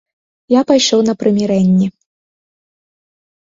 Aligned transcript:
Я 0.53 0.61
пайшоў 0.71 1.03
на 1.09 1.13
прымірэнне. 1.23 1.87